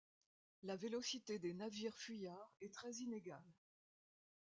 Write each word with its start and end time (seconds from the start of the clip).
La 0.63 0.75
vélocité 0.75 1.37
des 1.37 1.53
navires 1.53 1.95
fuyards 1.95 2.55
est 2.59 2.73
très 2.73 2.91
inégale. 2.93 3.53